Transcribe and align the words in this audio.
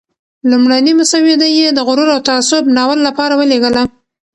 لومړنی 0.49 0.93
مسوده 0.99 1.47
یې 1.57 1.67
د 1.73 1.79
"غرور 1.87 2.09
او 2.15 2.19
تعصب" 2.29 2.63
ناول 2.75 2.99
لپاره 3.07 3.33
ولېږله. 3.35 3.83